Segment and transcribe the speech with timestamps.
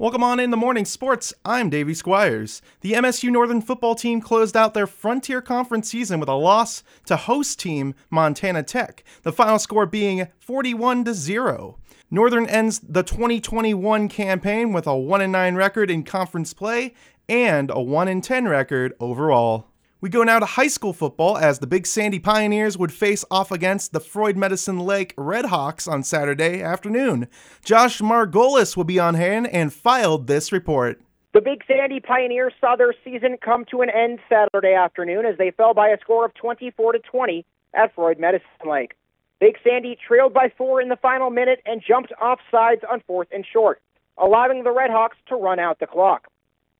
[0.00, 1.34] Welcome on in the morning sports.
[1.44, 2.62] I'm Davey Squires.
[2.82, 7.16] The MSU Northern football team closed out their Frontier Conference season with a loss to
[7.16, 11.80] host team Montana Tech, the final score being 41 to 0.
[12.12, 16.94] Northern ends the 2021 campaign with a 1 9 record in conference play
[17.28, 19.66] and a 1 10 record overall.
[20.00, 23.50] We go now to high school football as the Big Sandy Pioneers would face off
[23.50, 27.26] against the Froid Medicine Lake Redhawks on Saturday afternoon.
[27.64, 31.00] Josh Margolis will be on hand and filed this report.
[31.34, 35.50] The Big Sandy Pioneers saw their season come to an end Saturday afternoon as they
[35.50, 37.44] fell by a score of 24 to 20
[37.74, 38.94] at Froid Medicine Lake.
[39.40, 43.28] Big Sandy trailed by four in the final minute and jumped off sides on fourth
[43.32, 43.82] and short,
[44.16, 46.28] allowing the Redhawks to run out the clock.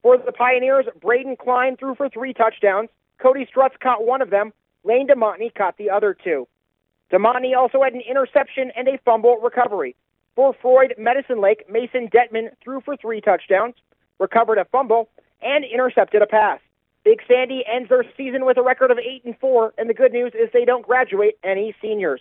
[0.03, 2.91] For the Pioneers, Braden Klein threw for three touchdowns,
[3.21, 4.53] Cody Strutz caught one of them.
[4.85, 6.47] Lane DeMontney caught the other two.
[7.13, 9.97] DeMontney also had an interception and a fumble recovery.
[10.37, 13.75] For Froid Medicine Lake, Mason Detman threw for three touchdowns,
[14.19, 15.09] recovered a fumble,
[15.43, 16.61] and intercepted a pass.
[17.05, 20.13] Big Sandy ends their season with a record of 8 and 4, and the good
[20.13, 22.21] news is they don't graduate any seniors.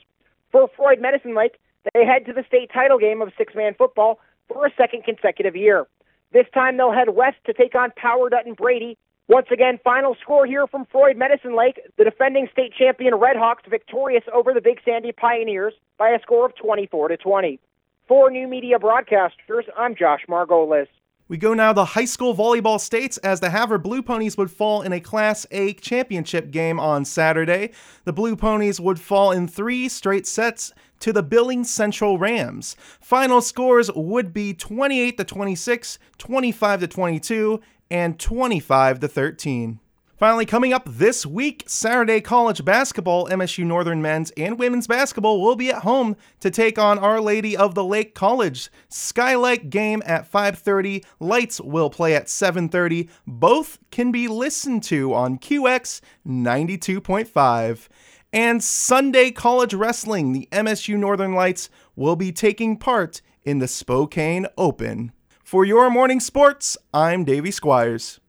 [0.51, 1.59] For Froid Medicine Lake,
[1.93, 5.55] they head to the state title game of six man football for a second consecutive
[5.55, 5.85] year.
[6.31, 8.97] This time they'll head west to take on Power Dutton Brady
[9.27, 11.79] once again, final score here from Froid Medicine Lake.
[11.97, 16.55] The defending state champion Redhawks victorious over the Big Sandy Pioneers by a score of
[16.55, 17.59] 24 to 20.
[18.07, 20.87] For New Media Broadcasters, I'm Josh Margolis.
[21.29, 24.81] We go now to high school volleyball states as the Havre Blue Ponies would fall
[24.81, 27.71] in a Class A championship game on Saturday.
[28.05, 32.77] The Blue Ponies would fall in three straight sets to the Billings Central Rams.
[33.01, 39.79] Final scores would be 28 to 26, 25 to 22, and 25 to 13.
[40.17, 45.55] Finally, coming up this week, Saturday college basketball, MSU Northern men's and women's basketball will
[45.55, 48.71] be at home to take on Our Lady of the Lake College.
[48.89, 51.03] Skylight game at 5:30.
[51.19, 53.09] Lights will play at 7:30.
[53.27, 57.87] Both can be listened to on QX 92.5.
[58.33, 64.47] And Sunday college wrestling, the MSU Northern Lights will be taking part in the Spokane
[64.57, 65.11] Open.
[65.47, 68.19] For your morning sports, I'm Davey Squires.